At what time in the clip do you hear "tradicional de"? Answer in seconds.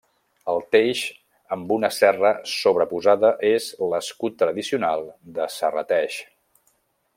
4.45-5.47